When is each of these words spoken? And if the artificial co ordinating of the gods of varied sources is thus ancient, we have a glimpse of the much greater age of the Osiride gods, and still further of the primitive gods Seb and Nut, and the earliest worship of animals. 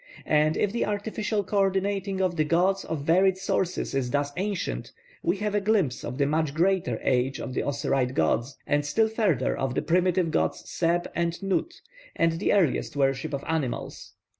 And 0.25 0.57
if 0.57 0.71
the 0.71 0.83
artificial 0.87 1.43
co 1.43 1.59
ordinating 1.59 2.21
of 2.21 2.35
the 2.35 2.43
gods 2.43 2.83
of 2.83 3.01
varied 3.03 3.37
sources 3.37 3.93
is 3.93 4.09
thus 4.09 4.31
ancient, 4.35 4.91
we 5.21 5.37
have 5.37 5.53
a 5.53 5.61
glimpse 5.61 6.03
of 6.03 6.17
the 6.17 6.25
much 6.25 6.55
greater 6.55 6.99
age 7.03 7.39
of 7.39 7.53
the 7.53 7.61
Osiride 7.61 8.15
gods, 8.15 8.57
and 8.65 8.83
still 8.83 9.09
further 9.09 9.55
of 9.55 9.75
the 9.75 9.83
primitive 9.83 10.31
gods 10.31 10.67
Seb 10.67 11.07
and 11.13 11.39
Nut, 11.43 11.75
and 12.15 12.39
the 12.39 12.51
earliest 12.51 12.95
worship 12.95 13.31
of 13.31 13.43
animals. 13.45 14.13